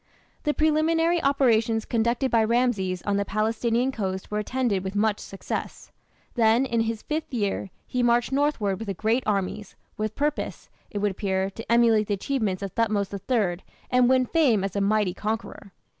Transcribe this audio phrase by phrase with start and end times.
[0.45, 5.91] The preliminary operations conducted by Rameses on the Palestinian coast were attended with much success.
[6.33, 9.63] Then, in his fifth year, he marched northward with a great army,
[9.97, 13.57] with purpose, it would appear, to emulate the achievements of Thothmes III
[13.91, 15.71] and win fame as a mighty conqueror.